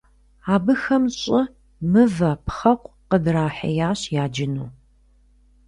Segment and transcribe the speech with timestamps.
[0.53, 1.41] Абыхэм щӀы,
[1.91, 4.69] мывэ, пхъэкъу къыдрахьеящ яджыну.